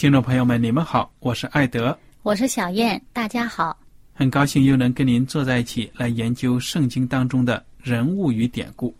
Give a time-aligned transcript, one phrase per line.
[0.00, 3.78] 听众朋友们，你们好，我是艾德，我是小燕，大家好。
[4.14, 8.96] 很高兴又能跟您坐在一起来研究圣经当中的人物与典故。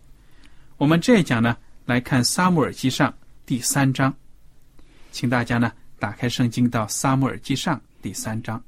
[0.76, 3.10] 我们这一讲呢，来看《撒母耳记上》
[3.46, 4.14] 第三章，
[5.10, 8.62] 请大家呢打开圣经到《撒母耳记上》第三章。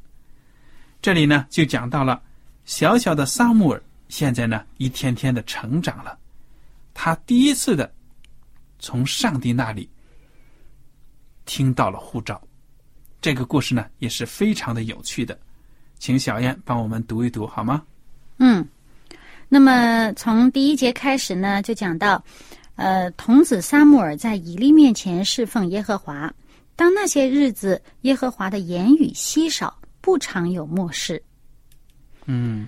[1.03, 2.19] 这里呢就讲到了
[2.65, 6.19] 小小的撒母耳，现在呢一天天的成长了，
[6.95, 7.93] 他第一次的
[8.79, 9.87] 从上帝那里。
[11.45, 12.41] 听到了护照，
[13.21, 15.39] 这个故事呢也是非常的有趣的，
[15.99, 17.83] 请小燕帮我们读一读好吗？
[18.39, 18.67] 嗯，
[19.49, 22.23] 那么从第一节开始呢，就讲到，
[22.77, 26.33] 呃，童子撒母耳在以利面前侍奉耶和华，
[26.75, 31.23] 当那些日子，耶和华的言语稀少，不常有漠视。
[32.25, 32.67] 嗯，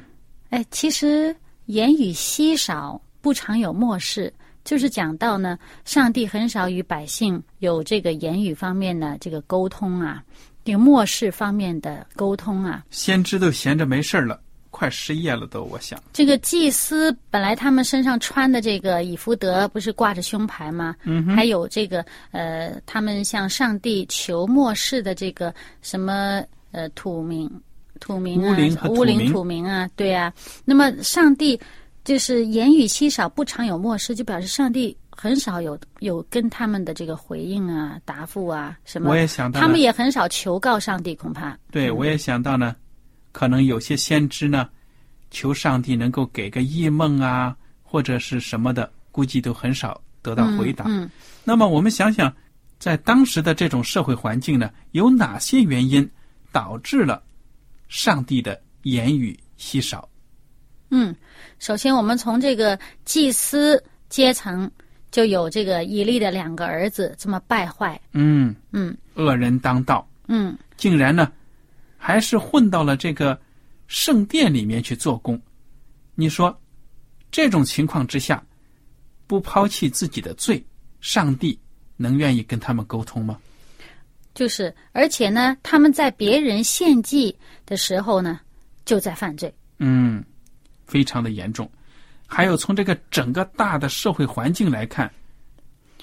[0.50, 1.34] 哎，其实
[1.66, 4.32] 言语稀少，不常有漠视。
[4.64, 10.24] 就是讲到呢，上帝很少与百姓有这个言语方面的这个沟通啊，
[10.64, 12.82] 这个末世方面的沟通啊。
[12.90, 16.02] 先知都闲着没事了，快失业了都，我想。
[16.14, 20.96] 这个祭司本来他们身上穿的这个以福德不是挂着胸牌吗？
[21.04, 26.42] 嗯还有这个呃，他们向上帝求末世的这个什么
[26.72, 27.50] 呃土名
[28.00, 28.56] 土名啊，
[28.88, 30.32] 乌灵土名啊，对啊。
[30.64, 31.60] 那么上帝。
[32.04, 39.08] 就是言语稀少，不常有漠视，就表示上帝很少有有跟他们的这个回应啊、答复啊什么。
[39.08, 41.58] 我也想到，他们也很少求告上帝，恐怕。
[41.70, 42.76] 对，我也想到呢，
[43.32, 44.68] 可能有些先知呢，
[45.30, 50.84] 求上帝能够给个异梦啊，或者是什么的，估计都很少得到回答。
[50.86, 51.10] 嗯。
[51.42, 52.30] 那么我们想想，
[52.78, 56.06] 在当时的这种社会环境呢，有哪些原因
[56.52, 57.22] 导致了
[57.88, 60.06] 上帝的言语稀少？
[60.90, 61.14] 嗯，
[61.58, 64.70] 首先我们从这个祭司阶层
[65.10, 71.32] 就有这个以利的两个儿子这么败坏，嗯嗯，恶人当道，嗯，竟然呢
[71.96, 73.36] 还是混到了这个
[73.86, 75.40] 圣殿里面去做工。
[76.14, 76.56] 你说
[77.30, 78.40] 这种情况之下，
[79.26, 80.64] 不抛弃自己的罪，
[81.00, 81.58] 上帝
[81.96, 83.38] 能愿意跟他们沟通吗？
[84.34, 87.36] 就是，而且呢，他们在别人献祭
[87.66, 88.40] 的时候呢，
[88.84, 89.52] 就在犯罪。
[89.78, 90.22] 嗯。
[90.86, 91.70] 非常的严重，
[92.26, 95.10] 还有从这个整个大的社会环境来看，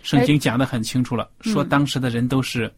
[0.01, 2.71] 圣经讲的很清楚了，说当时的人都是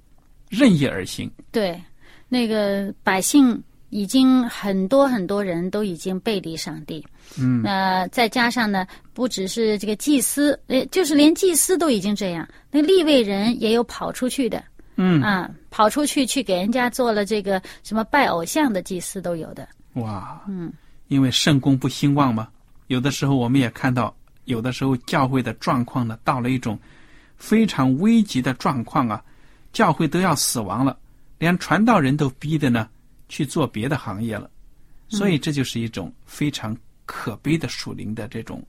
[0.49, 1.29] 任意而行。
[1.51, 1.81] 对，
[2.27, 7.05] 那个百姓已经很多很多人都已经背离上帝。
[7.39, 14.63] 嗯，那再加上呢，不只是这个祭司，呃，就是连祭司都已经这样，那立位人也有跑出去的。
[14.95, 19.67] 嗯啊，跑出去去给人家做了这个什么拜偶像的祭司都有的。
[19.93, 20.71] 哇，嗯。
[21.07, 22.47] 因为圣公不兴旺嘛，
[22.87, 24.15] 有的时候我们也看到，
[24.45, 26.79] 有的时候教会的状况呢，到了一种
[27.37, 29.23] 非常危急的状况啊，
[29.71, 30.97] 教会都要死亡了，
[31.37, 32.89] 连传道人都逼的呢
[33.29, 34.49] 去做别的行业了，
[35.09, 38.63] 所以这就是一种非常可悲的属灵的这种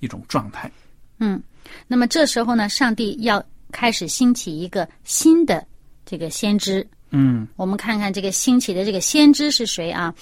[0.00, 0.70] 一种状态。
[1.18, 1.42] 嗯，
[1.86, 5.66] 那么这时候呢，上帝要开始兴起一个新的
[6.06, 6.86] 这个先知。
[7.16, 10.12] 嗯，我们看看这个兴起的这个先知是谁啊？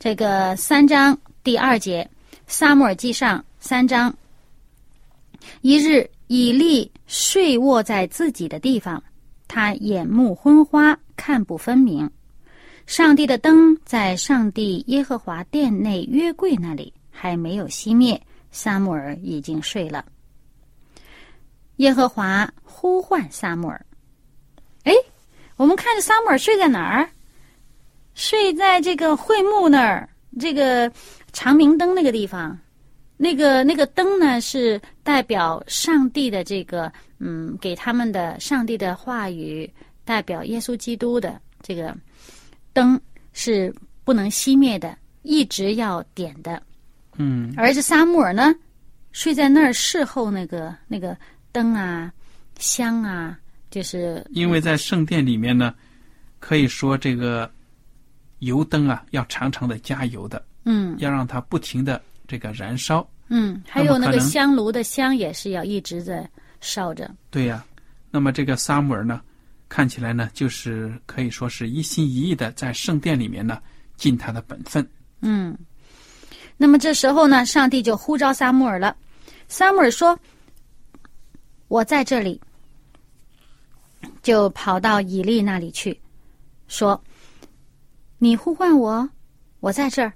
[0.00, 2.02] 这个三章第二节，
[2.48, 4.12] 《撒母耳记上》三章
[5.60, 9.00] 一日，以利睡卧在自己的地方，
[9.46, 12.10] 他眼目昏花，看不分明。
[12.84, 18.20] 上帝的灯在上帝耶和华殿内约柜那里还没有熄灭，
[18.50, 20.04] 撒母耳已经睡了。
[21.76, 23.86] 耶和华呼唤撒母耳。
[25.60, 27.06] 哎，我们看着撒母尔睡在哪儿？
[28.14, 30.08] 睡在这个会幕那儿，
[30.40, 30.90] 这个
[31.32, 32.58] 长明灯那个地方。
[33.18, 39.70] 那个那个灯呢，是代表上帝的这个嗯，给他们的上帝的话语，
[40.02, 41.94] 代表耶稣基督的这个
[42.72, 42.98] 灯
[43.34, 43.70] 是
[44.02, 46.62] 不能熄灭的，一直要点的。
[47.18, 48.54] 嗯而这撒母耳呢，
[49.12, 51.14] 睡在那儿侍候那个那个
[51.52, 52.10] 灯啊、
[52.58, 53.38] 香啊，
[53.70, 55.72] 就是因为在圣殿里面呢，
[56.40, 57.48] 可以说这个
[58.40, 63.08] 油灯啊，要常常的加油的，嗯要让它不停的这个燃烧。
[63.28, 66.28] 嗯，还有那个香炉的香也是要一直在
[66.60, 67.08] 烧着。
[67.30, 67.64] 对呀、
[68.10, 69.20] 那么这个撒母耳呢，
[69.68, 73.60] 看起来呢，就是可以说是一心一意的在圣殿里面呢
[73.96, 74.84] 尽他的本分。
[75.20, 75.56] 嗯，
[76.56, 78.96] 那么这时候呢，上帝就呼召撒母耳了。
[79.46, 80.18] 撒母耳说
[81.68, 82.40] ：“我在这里。”
[84.22, 85.98] 就跑到以利那里去，
[86.68, 87.02] 说
[88.18, 89.08] ：“你呼唤我，
[89.60, 90.12] 我在这儿。”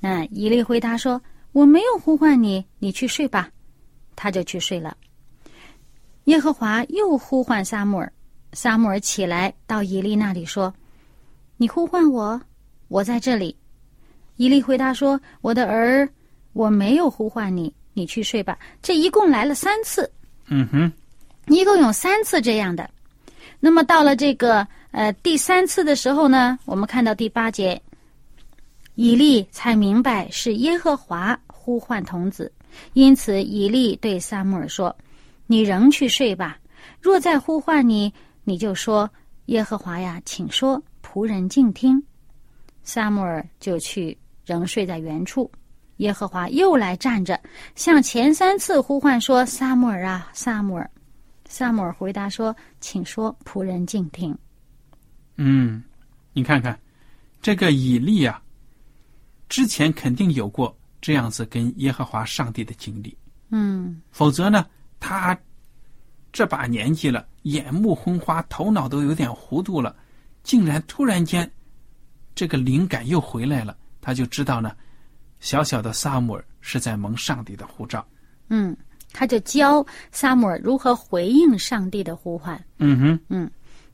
[0.00, 1.20] 那以利回答说
[1.52, 3.50] ：“我没有呼唤你，你去睡吧。”
[4.14, 4.96] 他就去睡了。
[6.24, 8.12] 耶和华又呼唤撒母耳，
[8.52, 10.72] 撒母耳起来到以利那里说
[11.56, 12.40] ：“你呼唤我，
[12.88, 13.56] 我在这里。”
[14.36, 16.08] 以利回答说：“我的儿，
[16.52, 20.08] 我没有呼唤你，你去睡吧。”这一共来了三次，
[20.46, 20.92] 嗯哼，
[21.46, 22.88] 一共有三次这样的。
[23.60, 27.80] 那么到了这个呃第三次的时候呢，我们看到第八节，
[28.94, 32.52] 以利才明白是耶和华呼唤童子，
[32.92, 34.94] 因此以利对撒母耳说
[35.46, 36.58] ：“你仍去睡吧。
[37.00, 38.12] 若再呼唤你，
[38.44, 39.10] 你就说
[39.46, 42.02] 耶和华呀，请说，仆人静听。”
[42.84, 44.16] 撒母耳就去，
[44.46, 45.50] 仍睡在原处。
[45.98, 47.38] 耶和华又来站着，
[47.74, 50.88] 向前三次呼唤说：“撒母耳啊，撒母耳！”
[51.48, 54.36] 撒母耳回答说：“请说，仆人静听。
[55.36, 55.82] 嗯，
[56.32, 56.78] 你看看
[57.40, 58.40] 这个以利啊，
[59.48, 63.16] 之前肯定有过这样子跟耶和华上帝的经历，”
[63.50, 64.66] 嗯否则呢，
[65.00, 65.36] 他
[66.30, 69.96] 这把年纪了，眼目昏花，头脑都有点糊涂了，
[70.42, 71.50] 竟然突然间
[72.34, 74.76] 这个灵感又回来了，他就知道呢，
[75.40, 78.06] 小小的萨姆尔是在蒙上帝的护照。
[78.50, 78.76] 嗯，
[79.12, 83.50] 他就教撒母耳如何回应上帝的呼唤，嗯哼，嗯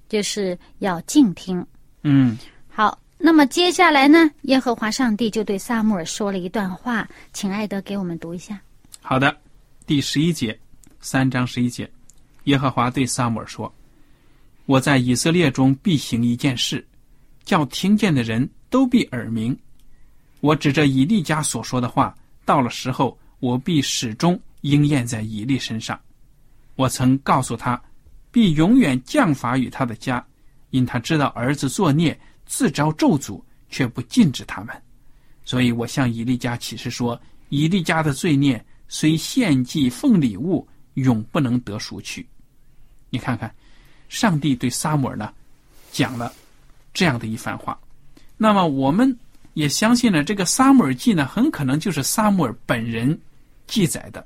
[0.09, 1.65] 就是要静听。
[2.03, 2.37] 嗯，
[2.69, 8.61] 好，那么接下来呢，耶和华上帝就对撒母耳说了一段话，请艾德给我们读一下。
[9.01, 9.35] 好的，
[9.87, 10.59] 第十一节，
[11.01, 11.91] 三章十一节，
[12.45, 13.73] 耶和华对撒母耳说
[14.67, 16.87] ：“我在以色列中必行一件事，
[17.45, 19.57] 叫听见的人都必耳鸣。
[20.41, 22.15] 我指着以利家所说的话，
[22.45, 25.99] 到了时候，我必始终应验在以利身上。
[26.77, 27.81] 我曾告诉他，
[28.31, 30.23] 必永远降罚于他的家，
[30.71, 34.75] 因他知道儿子作孽，自招咒诅，却不禁止他们。
[35.45, 42.25] 所以我向以利家起誓说：以利家的罪孽。”虽献祭奉礼物，永不能得赎去。
[43.09, 43.53] 你看看，
[44.11, 45.33] 上帝对撒母耳呢
[45.91, 46.31] 讲了
[46.93, 47.77] 这样的一番话。
[48.37, 49.19] 那么我们
[49.55, 53.19] 也相信呢，这个撒母耳记呢，很可能就是撒母耳本人
[53.67, 54.25] 记载的。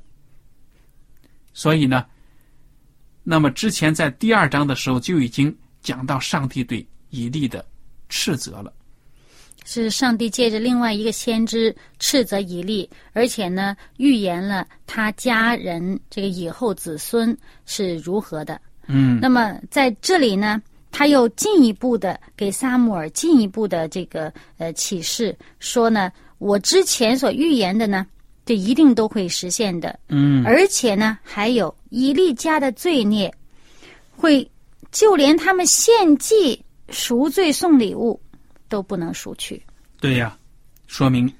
[1.59, 2.07] 所以呢，
[3.25, 7.67] 那么之前在第二章的时候就已经讲到上帝对以利的
[8.09, 8.73] 斥责了。
[9.65, 17.37] 是上帝借着另外一个先知斥责以利，而且呢预言了他家人这个以后子孙
[17.67, 18.61] 是如何的。
[18.87, 20.63] 嗯，那么在这里呢，
[20.93, 28.07] 他又进一步的给撒母耳进一步的这个呃启示，说呢，我之前所预言的呢，
[28.49, 30.01] 这一定都会实现的。
[30.09, 33.31] 嗯，而且呢，还有以利家的罪孽，
[34.17, 34.51] 会
[34.91, 38.19] 就连他们献祭、赎罪、送礼物
[38.67, 39.63] 都不能赎去。
[40.01, 40.35] 对呀，
[40.87, 41.31] 说明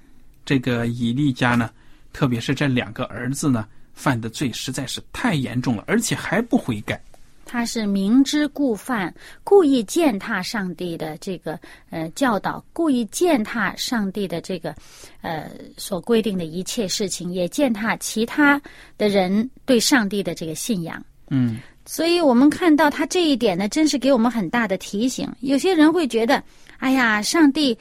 [0.45, 1.71] 这个以利家呢，
[2.13, 7.03] 特别是这两个儿子呢，犯的罪实在是太严重了，而且还不悔改。
[7.49, 9.13] 他是明知故犯，
[9.43, 14.75] 故意践踏上帝的这个呃教导，故意践踏上帝的这个
[15.23, 18.61] 呃所规定的一切事情，也践踏其他
[18.99, 21.03] 的人对上帝的这个信仰。
[21.31, 25.27] 嗯所以我们看到他这一点呢，真是给我们很大的提醒。
[25.41, 26.43] 有些人会觉得，
[26.81, 27.77] 哎呀，上帝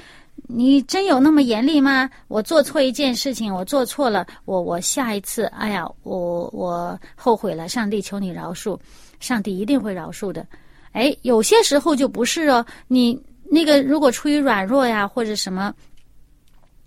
[0.48, 2.10] 你真有那么严厉吗？
[2.30, 8.80] 我做错一件事情，我做错了，我我下一次，哎呀，我我后悔了，上帝求你饶恕，
[9.20, 10.46] 上帝一定会饶恕的。
[10.92, 13.20] 哎，有些时候就不是哦，你
[13.50, 15.74] 那个如果出于软弱呀，或者什么，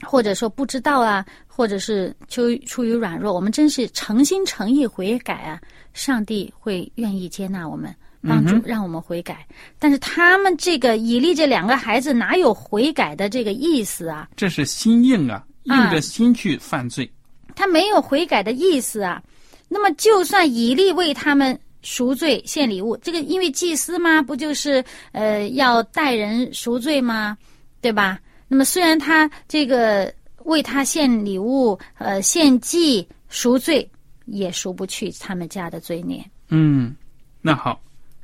[0.03, 5.61] 或者说不知道啊，或者是出出于软弱，我们真是诚心诚意悔改啊，
[5.95, 7.95] 上帝会愿意接纳我们。
[8.23, 9.47] 帮助让我们悔改，
[9.79, 14.29] 但是他们这个以利这两个孩子哪有悔改的这个意思啊？
[14.37, 17.11] 这是心硬啊，硬着心去犯罪。
[17.57, 19.23] 他没有悔改的意思啊。
[19.71, 27.37] 那么，就算以利为他们赎罪献礼物，这个因为祭司嘛，不就是呃要代人赎罪吗？
[27.81, 28.21] 对吧？
[28.49, 30.13] 那么，虽然他这个
[30.45, 33.89] 为他献礼物，呃献祭赎罪，
[34.27, 36.25] 也赎不去他们家的罪孽。
[36.49, 36.95] 嗯，
[37.41, 37.81] 那好。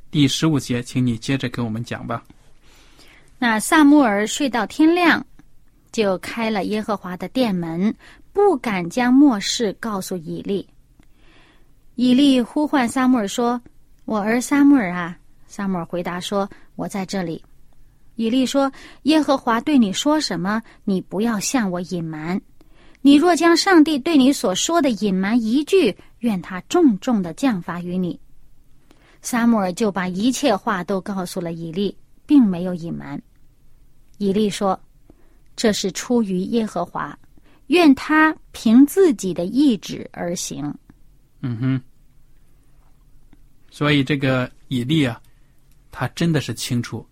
[0.09, 2.23] 第十五节，请你接着给我们讲吧。
[3.37, 5.23] 那萨穆尔睡到天亮，
[5.91, 7.93] 就开了耶和华的殿门，
[8.31, 10.67] 不敢将末世告诉以利。
[11.97, 13.59] 以利呼唤萨穆尔说
[14.05, 17.43] ：“我儿萨穆尔啊！”萨穆尔回答说：“我在这里。”
[18.13, 18.71] 以利说
[19.03, 20.61] ：“耶和华对你说什么？
[20.83, 22.39] 你不要向我隐瞒。
[23.01, 28.19] 你若将上帝对你所说的隐瞒一句，愿他重重的降罚于你。”
[29.23, 33.19] 撒母耳就把一切话都告诉了以利，并没有隐瞒。
[34.19, 34.79] 以利说
[35.57, 37.17] ：“这是出于耶和华，
[37.67, 40.71] 愿他凭自己的意志而行。”
[41.47, 41.81] 嗯哼。
[43.71, 45.21] 所以这个以利啊，
[45.91, 47.07] 他真的是清楚，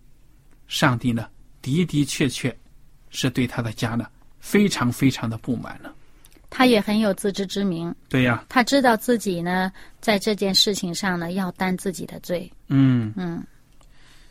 [0.66, 1.28] 上帝呢
[1.62, 2.56] 的的确确
[3.10, 4.08] 是对他的家呢
[4.40, 5.94] 非常非常的不满了。
[6.48, 12.50] 他也很有自知之明，对呀，他知道自己呢，在这件事情上呢，要担自己的罪。
[12.68, 13.44] 嗯嗯，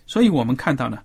[0.06, 1.04] 所以我们看到呢，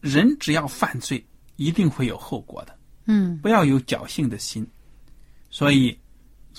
[0.00, 1.24] 人只要犯罪，
[1.56, 2.78] 一定会有后果的。
[3.06, 4.66] 嗯，不要有侥幸的心。
[5.50, 5.98] 所以，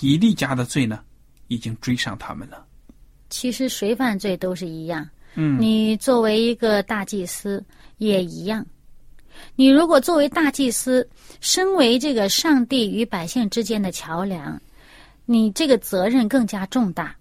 [0.00, 1.00] 以利家的罪呢，
[1.48, 2.66] 已经追上他们了。
[3.30, 5.08] 其实谁犯罪都是一样。
[5.34, 7.64] 嗯，你作为一个大祭司
[7.98, 8.64] 也一样。
[9.56, 11.08] 你如果作为大祭司，
[11.40, 14.60] 身为这个上帝与百姓之间的桥梁，
[15.24, 17.16] 你这个责任更加重大。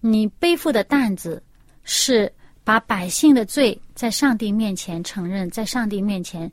[0.00, 1.42] 你背负的担子
[1.82, 2.30] 是
[2.62, 6.50] 把百姓的罪在上帝面前承认，在上帝面前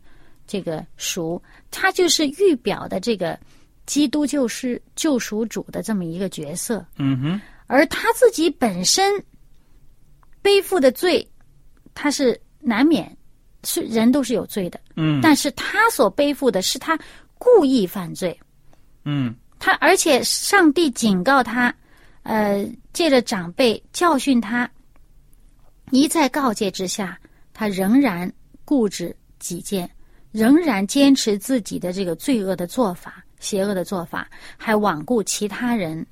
[0.48, 3.38] 这个赎，他就是预表的这个
[3.86, 6.86] 基督就是救赎主的这么一个角色。
[6.98, 9.24] 嗯哼，而他自己本身
[10.42, 11.28] 背负的罪，
[11.94, 13.16] 他是难免。
[13.66, 17.00] 是人都是有罪的，嗯，但是他所背负的是他
[17.38, 18.38] 故意犯罪，
[19.06, 21.74] 嗯，他而且上帝警告他，
[22.24, 24.70] 呃，借着长辈教训他，
[25.92, 27.18] 一再告诫之下，
[27.54, 28.30] 他仍然
[28.66, 29.90] 固执己见，
[30.34, 36.04] 仍然坚持自己的这个罪恶的做法、邪恶的做法，还罔顾其他人，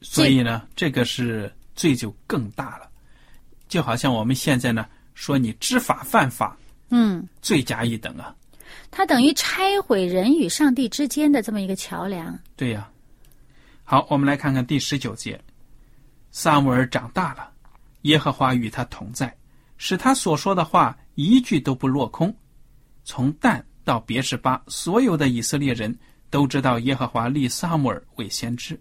[0.00, 2.88] 所以呢，这个是罪就更大了，
[3.66, 4.86] 就好像我们现在呢。
[5.16, 6.54] 说你知法犯法，
[6.90, 8.36] 嗯，罪加一等啊！
[8.90, 12.38] 他等于拆毁人与上帝之间的这么一个桥梁。
[12.54, 12.86] 对呀。
[13.82, 15.40] 好，我们来看看第十九节。
[16.32, 17.50] 萨姆尔长大了，
[18.02, 19.34] 耶和华与他同在，
[19.78, 22.36] 使他所说的话一句都不落空。
[23.02, 25.96] 从旦到别是巴，所有的以色列人
[26.28, 28.76] 都知道耶和华立萨姆尔为先知。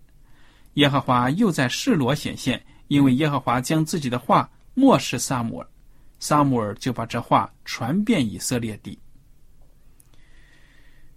[0.74, 5.67] 耶和华又在示罗显现，因为耶和华将自己的话漠视萨姆尔。
[6.17, 8.97] 萨姆尔就把这话传遍以色列地。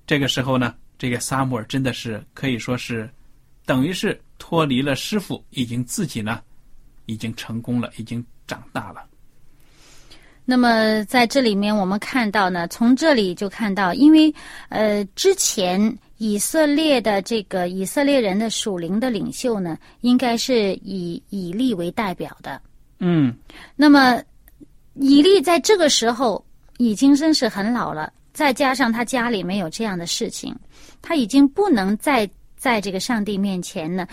[0.06, 3.08] 这个时候呢，这个萨姆尔真的是可以说是，
[3.64, 6.42] 等于是脱离了师傅，已经自己呢，
[7.06, 9.08] 已经成功了，已经长大了。
[10.50, 14.34] 那么在这里面，我们看到呢，从这里就看到，因为
[14.70, 15.78] 呃，之前
[16.16, 22.58] 以色列的这个以色列人的属灵的领袖呢，应该是以以利为代表的。
[23.00, 23.36] 嗯，
[23.76, 24.22] 那么。
[25.00, 26.44] 以利在这个时候
[26.78, 30.52] 已经真是很老了，再加上他家里没有这样的事情，
[31.00, 34.08] 他已经不能再在这个上帝面前呢，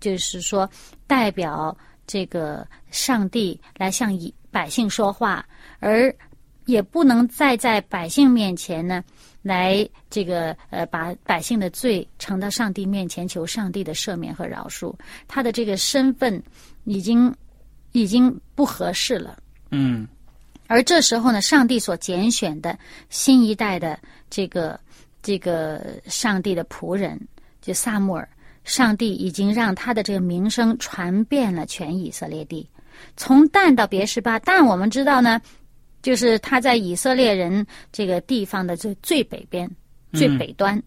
[0.00, 0.68] 就是说
[1.06, 5.46] 代表这个上帝来向以百姓说话，
[5.78, 6.14] 而
[6.66, 9.02] 也不能再在百姓面前呢
[9.42, 14.94] 来这个呃把百姓的罪呈到上帝面前求上帝的赦免和饶恕，
[15.26, 16.42] 他的这个身份
[16.84, 17.34] 已经
[17.92, 19.38] 已经不合适了。
[19.70, 20.06] 嗯，
[20.66, 22.78] 而这时候呢，上帝所拣选的
[23.08, 24.78] 新一代的这个
[25.22, 27.18] 这个上帝的仆人，
[27.62, 28.28] 就萨穆尔，
[28.64, 32.68] 上帝已经让他的这个名声传遍了全以色列地，
[33.16, 34.38] 从但到别是巴。
[34.38, 35.40] 但我们知道呢，
[36.02, 39.70] 就是他在以色列人这个地方的最最北边、
[40.12, 40.80] 最北端。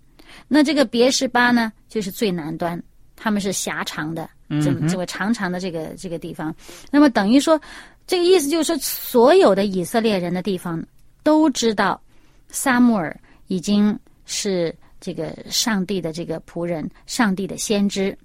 [0.48, 2.82] 那这个别是巴呢，就是最南端，
[3.18, 4.30] 他们是狭长的，
[4.64, 6.56] 这么这么长长的这个这个地方。
[6.90, 7.60] 那么等于说，
[8.08, 10.82] 这个意思就是说，所有的以色列人的地方
[11.22, 12.02] 都知道，
[12.48, 18.18] 撒母耳已经是这个上帝的这个仆人，上帝的先知，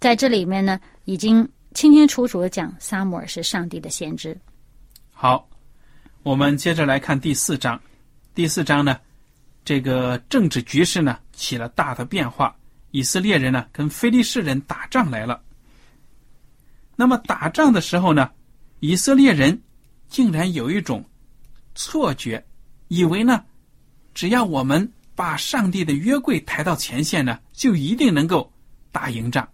[0.00, 4.38] 在这里面呢，已经清清楚楚的讲，撒母耳是上帝的先知。
[5.12, 5.46] 好，
[6.22, 7.78] 我们接着来看第四章。
[8.32, 8.98] 第四章呢，
[9.64, 12.54] 这个政治局势呢起了大的变化，
[12.92, 15.42] 以色列人呢跟非利士人打仗来了。
[16.96, 18.30] 那么打仗的时候呢，
[18.78, 19.60] 以色列人
[20.08, 21.04] 竟然有一种
[21.74, 22.44] 错觉，
[22.86, 23.44] 以为呢，
[24.14, 28.52] 只要我们把上帝的约柜抬到前线呢，就一定能够
[28.92, 29.48] 打赢仗。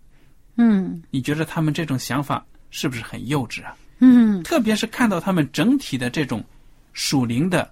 [0.63, 3.75] 嗯你觉得他们这种想法是不是很幼稚啊？
[4.01, 6.45] 嗯特别是看到他们整体的这种
[6.93, 7.71] 属灵的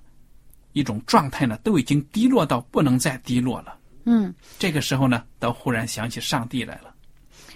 [0.72, 3.76] 一种状态呢，都已经低落到不能再低落了。
[4.04, 6.94] 嗯，这个时候呢，倒忽然想起上帝来了。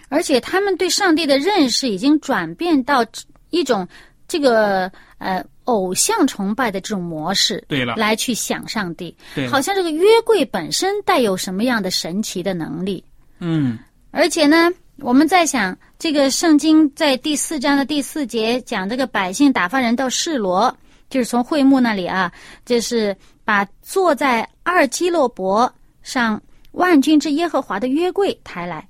[0.08, 3.04] 而且他们对上帝的认识已经转变到
[3.48, 3.88] 一种
[4.28, 13.02] 这个呃偶像崇拜的这种模式，对了来去想上帝，对好像这个约柜本身带有什么样的神奇的能力。
[13.38, 13.78] 嗯
[14.10, 14.70] 而且呢，
[15.02, 20.74] 我们在想，这个圣经在第四章的第四节讲这个百姓打发人到示罗，
[21.10, 22.30] 就是从会幕那里啊，
[22.64, 26.40] 就是把坐在二基洛伯上
[26.70, 28.86] 万军之耶和华的约柜抬来。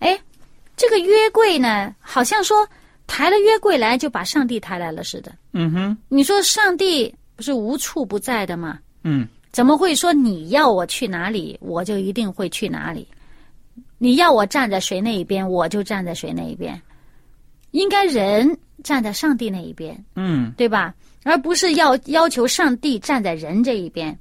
[0.00, 0.18] 哎，
[0.76, 2.68] 这个约柜呢，好像说
[3.06, 5.32] 抬了约柜来就把上帝抬来了似的。
[5.52, 8.80] 嗯哼你说上帝不是无处不在的吗？
[9.04, 13.06] 嗯，怎么会说你要我去哪里，我就一定会去哪里？
[14.04, 16.78] 你要我站在谁那一边，我就站在谁那一边。
[17.70, 20.94] 应该人站在上帝那一边，嗯，对吧？
[21.22, 24.14] 而不是要要求上帝站在人这一边。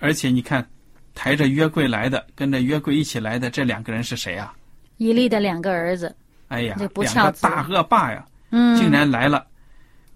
[0.00, 0.68] 而且你看，
[1.14, 4.54] 抬着约柜来的，跟着约柜一起来的这两个人是谁啊？
[4.98, 6.14] 以利的两个儿子，
[6.48, 9.46] 哎呀这，不两个大恶霸呀，嗯，竟然来了。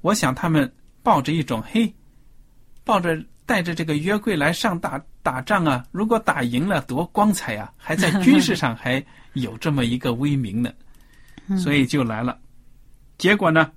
[0.03, 0.70] 我想他们
[1.03, 1.90] 抱着一种嘿，
[2.85, 10.70] 抱着带着这个约柜来上打打仗啊，如果打赢了多光彩呀、 还在军事上还有这么一个威名呢，
[11.58, 12.38] 所以就来了。
[13.18, 13.72] 结果呢，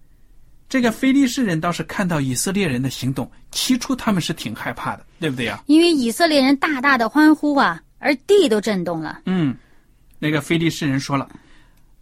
[0.69, 5.63] 这个非利士人倒是看到以色列人的行动，起初他们是挺害怕的，对不对呀？
[5.65, 9.21] 因为以色列人大大的欢呼啊，而地都震动了。
[9.25, 9.57] 嗯，
[10.19, 11.27] 那个非利士人说了，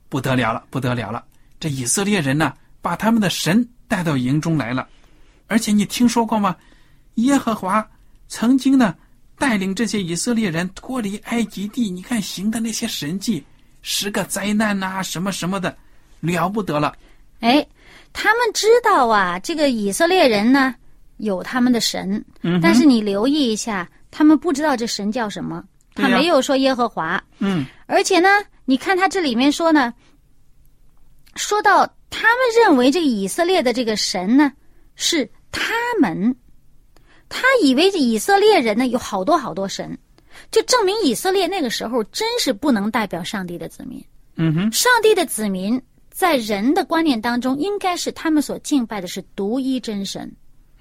[0.10, 1.24] 不得了了，不得了了！
[1.58, 4.86] 这以色列人呢，把他们的神带到营中来了，
[5.48, 6.54] 而且你听说过吗？
[7.14, 7.88] 耶和华
[8.28, 8.94] 曾经呢
[9.38, 13.44] 带领这些以色列人脱离埃及地，你看行的那些神迹，
[13.82, 15.76] 十个灾难呐、什么什么的，
[16.20, 16.96] 了不得了。
[17.40, 17.66] 哎，
[18.14, 20.74] 他们知道啊，这个以色列人呢
[21.18, 27.66] 有他们的神，嗯但是你留意一下，他们不知道这神叫什么，他没有说耶和华，嗯。
[27.86, 28.30] 而且呢，
[28.66, 29.94] 你看他这里面说呢，
[31.36, 34.52] 说到他们认为这个以色列的这个神呢
[34.96, 35.72] 是他
[36.02, 36.36] 们，
[37.30, 39.98] 他以为这以色列人呢有好多好多神，
[40.52, 44.04] 就证明以色列那个时候真是不能代表上帝的子民。
[44.36, 50.32] 嗯哼，上帝的子民在人的观念当中，应该是他们所敬拜的是独一真神，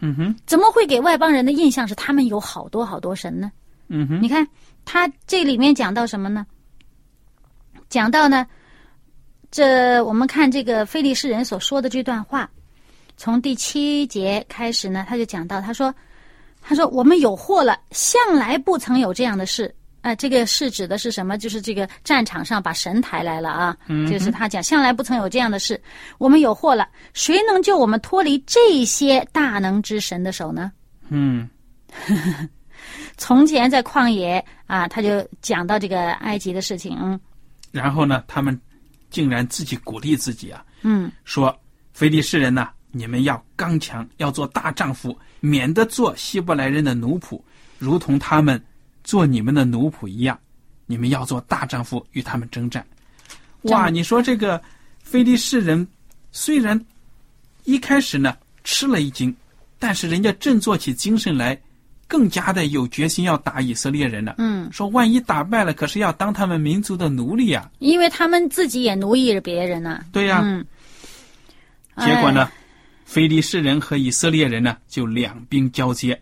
[0.00, 3.50] 嗯哼，怎么会给外邦人的印象是他们有好多好多神呢？
[3.88, 4.46] 嗯哼，你看
[4.84, 6.46] 他这里面讲到什么呢？
[7.88, 8.46] 讲到呢，
[9.50, 12.50] 这我们看这个非利士人所说的这段话，
[13.16, 15.94] 从第七节开始呢，他就讲到，他说，
[16.68, 19.72] 他说我们有祸了，向来不曾有这样的事。
[20.02, 21.36] 啊、这个是指的是什么？
[21.36, 23.76] 就是这个战场上把神抬来了啊，
[24.08, 25.80] 就是他讲向来不曾有这样的事，
[26.18, 30.70] 我们有祸了，谁能救我们脱离这些大能之神的手呢？
[31.08, 31.48] 嗯
[33.16, 37.18] 从前在旷野啊，他就讲到这个埃及的事情，嗯
[37.72, 38.58] 然后呢，他们
[39.10, 41.52] 竟然自己鼓励自己啊，嗯说
[41.92, 47.40] ：“非利士人呐、你们要刚强，要做大丈夫，免得做希伯来人的奴仆，
[47.78, 48.62] 如同他们
[49.04, 50.38] 做你们的奴仆一样。
[50.86, 52.86] 你们要做大丈夫，与他们征战。”
[53.62, 54.62] 哇，你说这个
[55.02, 55.84] 非利士人
[56.30, 56.80] 虽然
[57.64, 59.34] 一开始呢吃了一惊，
[59.80, 61.60] 但是人家振作起精神来，
[62.06, 64.36] 更加的有决心要打以色列人了。
[64.38, 70.64] 嗯，说万一打败了，可是要当他们民族的奴隶啊、因为他们自己也奴役着别人呢、对呀、嗯，
[71.98, 72.52] 结果呢哎？，
[73.06, 76.20] 非利士人和以色列人呢就两兵交接，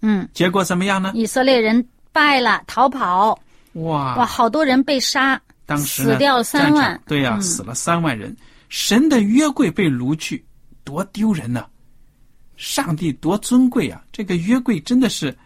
[0.00, 1.12] 嗯，结果怎么样呢？
[1.14, 3.38] 以色列人败了，逃跑，
[3.74, 8.34] 哇，哇，好多人被杀，当时死掉三万对呀、嗯死了三万人，
[8.70, 10.42] 神的约柜被掳去，
[10.82, 11.66] 多丢人呐！
[12.56, 14.02] 上帝多尊贵啊！
[14.10, 15.36] 这个约柜真的是，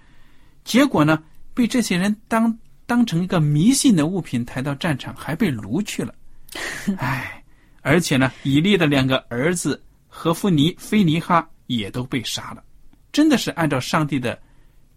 [0.65, 1.21] 结果呢，
[1.53, 6.15] 被这些人当当成一个迷信的物品抬到战场，还被掳去了。
[6.99, 7.43] 唉，
[7.83, 9.83] 而且呢，以利的两个儿子
[10.19, 12.65] 和夫尼、菲尼哈也都被杀了。
[13.13, 14.41] 真的是按照上帝的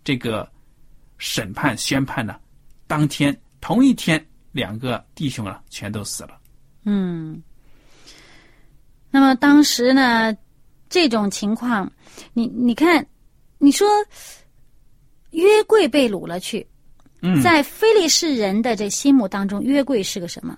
[0.02, 0.50] 这个
[1.18, 2.40] 审判宣判呢，
[2.88, 6.40] 当天同一天，两个弟兄啊全都死了。
[6.86, 7.44] 嗯，
[9.12, 10.34] 那么当时呢，
[10.90, 11.92] 这种情况，
[12.32, 13.06] 你你看，
[13.58, 13.86] 你说
[15.32, 16.66] 约柜被掳了去，
[17.22, 20.58] 嗯，在非利士人的这心目当中，约柜是个什么？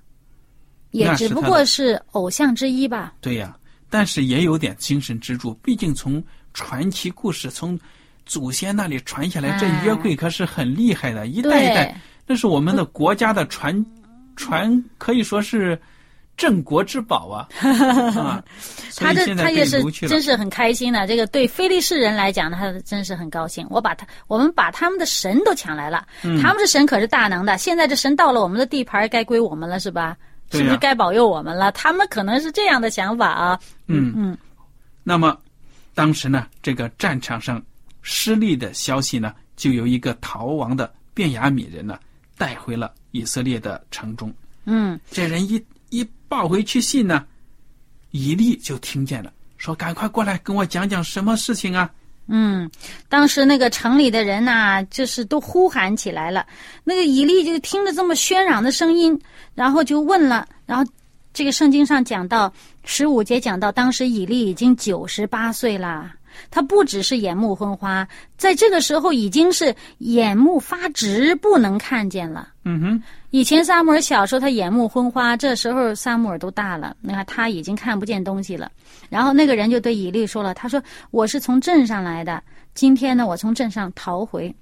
[0.92, 3.16] 也只不过是偶像之一吧。
[3.22, 3.58] 对呀、
[3.92, 6.24] 但是也有点精神支柱，毕竟从
[6.54, 7.80] 传奇故事从
[8.26, 13.86] 祖先那里传下来，这哎约柜可是很厉害的，一代一代对，那是我们的国家的传
[14.36, 15.80] 传，可以说是
[16.38, 17.48] 镇国之宝啊！
[18.18, 18.44] 啊，
[18.90, 20.22] 所他这他也是真。
[20.22, 21.06] 是很开心的。
[21.06, 23.68] 这个对非利士人来讲呢，他真是很高兴。
[23.70, 27.58] 我把他我们把他们的神都抢来了，嗯他们的神可是大能的。
[27.58, 30.16] 现在这神到了我们的地盘，该归我们了，是吧？
[30.52, 31.72] 是不是该保佑我们了？
[31.72, 33.60] 他们可能是这样的想法啊。
[33.88, 34.38] 嗯嗯，
[35.04, 35.38] 那么，
[35.94, 37.62] 当时呢，这个战场上
[38.02, 41.98] 失利的消息呢，就由一个逃亡的便雅悯人呢
[42.38, 44.34] 带回了以色列的城中。
[44.66, 47.26] 嗯，这人一一报回去信呢，
[48.12, 51.90] 以利就听见了，说：“赶快过来跟我讲讲什么事情啊
[52.28, 52.70] 嗯，
[53.10, 56.46] 当时那个城里的人呐、就是都呼喊起来了。
[56.84, 59.20] 那个以利就听着这么喧嚷的声音，
[59.54, 60.48] 然后就问了。
[60.66, 60.90] 然后
[61.34, 62.52] 这个圣经上讲到
[62.86, 66.14] 十五节讲到，当时以利已经九十八岁啦。
[66.50, 68.08] 他不只是眼目昏花，
[68.38, 78.70] 在这个时候已经是眼目发直，不能看见了。？”嗯哼，以前萨姆尔小时候他眼目昏花，这时候萨姆尔都大了，你看他已经看不见东西了。
[79.10, 84.54] 然后那个人就对以利说了：“他说我是从镇上来的，今天呢我从镇上逃回，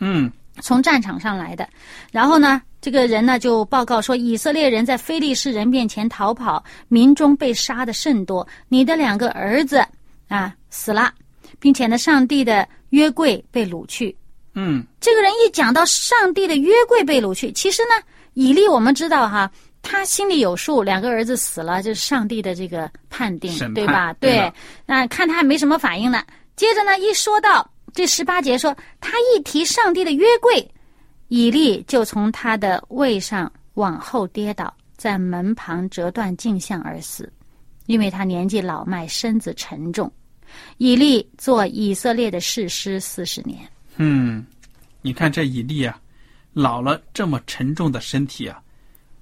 [0.00, 1.66] 嗯，从战场上来的。
[2.12, 8.46] 然后呢，这个人呢就报告说，以色列人在非利士人面前逃跑，民中被杀的甚多。
[8.68, 9.82] 你的两个儿子
[10.28, 11.10] 啊死了，
[11.58, 14.14] 并且呢，上帝的约柜被掳去。
[14.54, 18.04] 嗯，这个人一讲到上帝的约柜被掳去，其实呢，
[18.38, 19.50] 以利我们知道哈，
[19.82, 24.12] 他心里有数，两个儿子死了，就是上帝的这个判定，判对吧？
[24.20, 24.54] 对了
[24.86, 26.22] 那看他还没什么反应呢。
[26.54, 30.64] 接着呢，一说到这十八节说，他一提上帝的约柜，
[31.26, 37.28] 以利就从他的位上往后跌倒，在门旁折断颈项而死，
[37.86, 40.08] 因为他年纪老迈，身子沉重。
[40.76, 43.58] 以利做以色列的士师四十年。
[43.96, 44.46] 嗯，
[45.02, 45.98] 你看这以利啊，
[46.58, 48.60] 老了这么沉重的身体啊，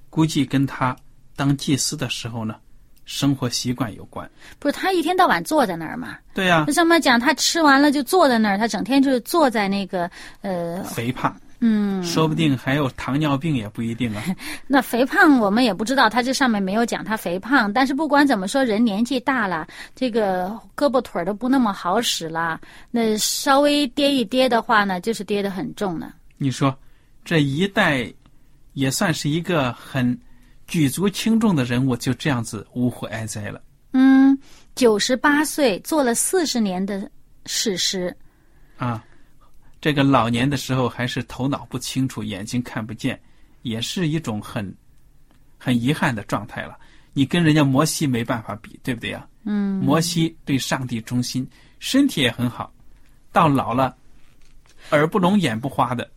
[0.09, 0.97] 估计跟他
[1.37, 2.57] 当祭司的时候呢，
[3.05, 4.27] 生活习惯有关。
[4.59, 6.17] 不是他一天到晚坐在那儿嘛？
[6.33, 14.23] 对呀、那上面讲他吃完了就坐在那儿，他整天就是坐在那个呃肥胖，嗯，说不定还有糖尿病也不一定啊。
[14.67, 22.59] 那肥胖我们也不知道，他这上面没有讲他肥胖，但是不管怎么说，人年纪大了，这个胳膊腿儿都不那么好使了，
[22.91, 26.15] 那稍微跌一跌的话呢，就是跌得很重呢。
[26.39, 26.75] 你说
[27.27, 28.11] 这一代
[28.75, 30.17] 也算是一个很
[30.69, 33.61] 举足轻重的人物，就这样子呜呼哀哉了。
[33.91, 34.39] 嗯，
[34.77, 37.11] 九十八岁做了四十年的
[37.45, 38.17] 史诗，
[38.77, 39.05] 啊，
[39.81, 43.21] 这个老年的时候还是头脑不清楚，眼睛看不见，
[43.63, 44.73] 也是一种很
[45.59, 46.79] 很遗憾的状态了。
[47.13, 49.27] 你跟人家摩西没办法比，对不对呀？
[49.43, 51.45] 嗯，摩西对上帝忠心，
[51.81, 52.73] 身体也很好，
[53.33, 53.97] 到老了
[54.91, 56.09] 耳不聋眼不花的。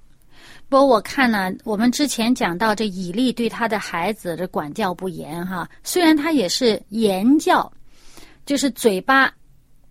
[0.69, 7.69] 不过我看呢，我们之前讲到这以利对他的孩子的管教不严哈，虽然他也是言教，
[8.45, 9.34] 就是嘴巴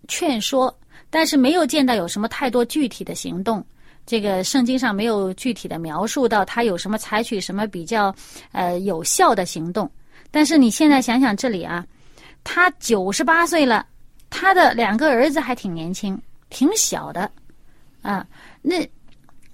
[0.07, 0.73] 劝说，
[1.11, 3.65] 但是没有见到有什么太多具体的行动。
[4.07, 8.15] 这个圣经上没有具体的描述到他有什么采取什么比较
[8.53, 9.91] 呃有效的行动。
[10.31, 11.85] 但是你现在想想这里啊，
[12.45, 13.85] 他九十八岁了，
[14.31, 16.17] 他的两个儿子还挺年轻，
[16.51, 17.31] 挺小的，
[18.01, 18.25] 啊，
[18.63, 18.77] 那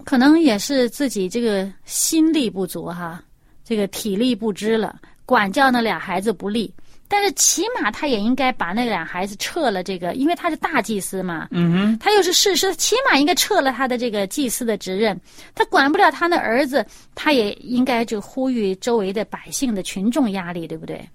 [0.05, 3.21] 可能也是自己这个心力不足哈，
[3.65, 6.73] 这个体力不支了，管教那俩孩子不利。
[7.07, 15.19] 但是起码他也应该把那俩孩子撤了这个，因为他是大祭司嘛，嗯哼，他又是士师，起码应该撤了他的这个祭司的职任。
[15.53, 21.07] 他管不了他的儿子，他也应该就呼吁周围的百姓的群众压力，对不对？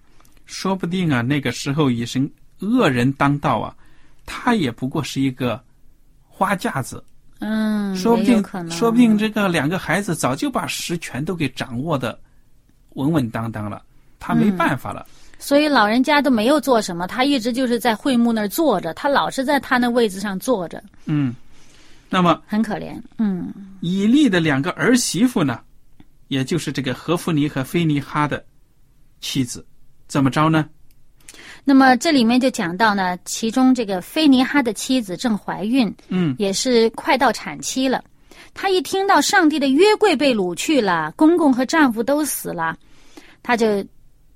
[0.47, 2.21] 说不定啊，那个时候已是
[2.61, 3.75] 恶人当道啊，
[4.25, 5.61] 他也不过是一个
[6.29, 7.03] 花架子。
[7.41, 12.19] 嗯，说不定说不定这个两个孩子早就把实权都给掌握的
[12.95, 13.83] 稳稳当当了，
[14.19, 15.07] 他没办法了。
[15.39, 21.35] 所以老人家都没有做什么，他一直就是在会幕那儿坐着，他老是在他那位置上坐着，嗯，
[22.11, 23.01] 那么很可怜。
[23.17, 23.51] 嗯，
[23.81, 25.61] 以利的两个儿媳妇呢，
[26.29, 28.45] 也就是这个何弗尼和菲尼哈的
[29.23, 29.65] 妻子，
[30.09, 30.69] 怎么着呢？
[31.65, 38.03] 那么这里面就讲到呢，其中这个菲尼哈的妻子正怀孕，嗯也是快到产期了。
[38.55, 42.77] 她一听到上帝的约柜被掳去了，公公和丈夫都死了，
[43.43, 43.85] 她就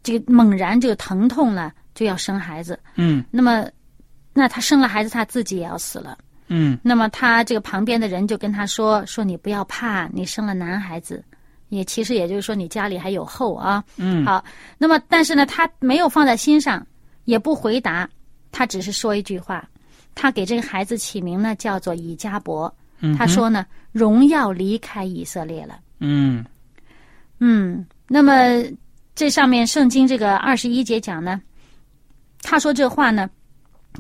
[0.03, 2.79] 这个猛然就疼痛了，就要生孩子。
[2.97, 3.67] 嗯那么，
[4.33, 6.17] 那她生了孩子，她自己也要死了。
[6.49, 11.25] 嗯那么她这个旁边的人就跟她说：“说你不要怕，你生了男孩子，
[11.71, 14.45] 也其实也就是说你家里还有后啊。”嗯好，
[14.77, 16.87] 那么但是呢，他没有放在心上，
[17.25, 18.09] 也不回答，
[18.53, 19.69] 他只是说一句话，
[20.15, 22.75] 他给这个孩子起名呢叫做以加伯。
[23.01, 25.81] 嗯，她说呢，荣耀离开以色列了。
[25.99, 26.45] 嗯
[27.41, 28.63] 嗯，那么
[29.15, 31.43] 这上面圣经这个二十一节讲呢，
[32.41, 33.29] 他说这话呢，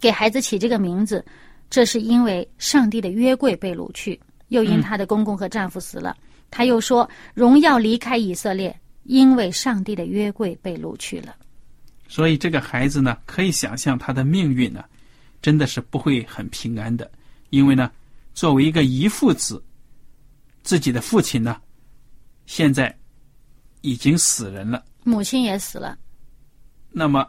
[0.01, 1.25] 给孩子起这个名字，
[1.69, 6.17] 这是因为上帝的约柜被掳去，又因他的公公和丈夫死了。
[6.51, 11.35] 他又说荣耀离开以色列，因为上帝的约柜被掳去了。
[12.07, 14.85] 所以这个孩子呢，可以想象他的命运呢，
[15.43, 17.11] 真的是不会很平安的，
[17.51, 17.91] 因为呢，
[18.35, 19.63] 作为一个遗父子，
[20.63, 21.61] 自己的父亲呢，
[22.47, 22.97] 现在
[23.81, 25.99] 已经死人了，母亲也死了，
[26.91, 27.29] 那么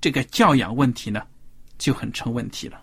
[0.00, 1.22] 这个教养问题呢，
[1.78, 2.82] 就很成问题了。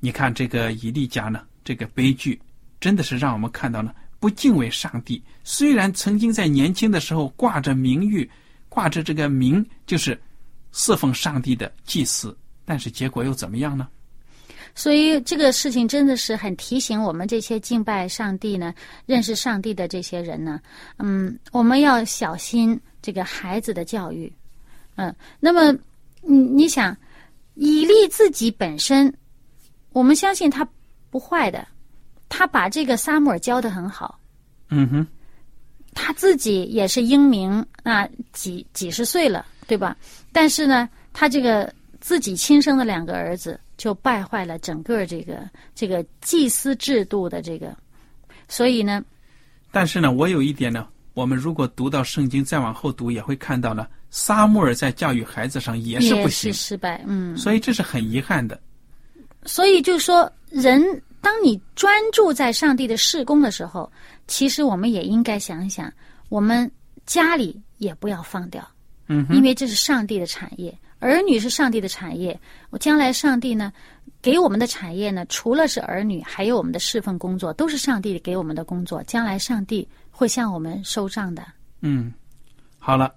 [0.00, 2.40] 你看这个以利家呢，这个悲剧
[2.78, 5.22] 真的是让我们看到了不敬畏上帝。
[5.42, 8.28] 虽然曾经在年轻的时候挂着名誉，
[8.76, 10.20] 挂着这个名，就是
[10.70, 12.36] 侍奉上帝的祭司，
[12.66, 13.88] 但是结果又怎么样呢？
[14.74, 18.74] 所以这个事情真的是很提醒我们这些敬拜上帝呢、
[19.06, 20.60] 认识上帝的这些人呢，
[20.98, 24.30] 嗯，我们要小心这个孩子的教育，
[24.96, 25.72] 嗯，那么
[26.20, 26.94] 你你想，
[27.54, 29.10] 以利自己本身，
[29.92, 30.68] 我们相信他
[31.08, 31.66] 不坏的，
[32.28, 34.20] 他把这个撒母耳教的很好，
[34.68, 35.06] 嗯哼，
[35.98, 39.96] 他自己也是英明啊，几几十岁了，对吧？
[40.30, 47.74] 但是呢，他这个自己亲生的两个儿子，就败坏了整个这个这个祭司制度的这个，
[48.46, 49.02] 所以呢，
[49.72, 58.60] 但是呢，我有一点呢，我们如果读到圣经再往后读，也会看到呢，撒母耳在教育孩子上也是不行，失败，嗯，所以这是很遗憾的。
[59.46, 63.90] 所以就说人，当你专注在上帝的事工的时候，
[64.26, 65.92] 其实我们也应该想想，
[66.28, 66.70] 我们
[67.04, 68.66] 家里也不要放掉，
[69.08, 72.38] 嗯，因为这是上帝的产业，儿女是上帝的产业。
[72.70, 73.72] 我将来上帝呢，
[74.20, 79.02] 给我们的产业呢，除了是儿女，还有我们的侍奉工作，都是上帝给我们的工作。
[79.04, 81.46] 将来上帝会向我们收账的。
[81.82, 82.12] 嗯，
[82.78, 83.14] 好了，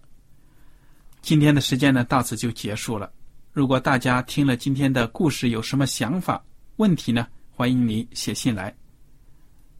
[1.21, 3.11] 今天的时间呢到此就结束了。
[3.51, 6.43] 如果大家听了今天的故事有什么想法、
[6.75, 7.25] 问题呢？
[7.51, 8.73] 欢迎你写信来。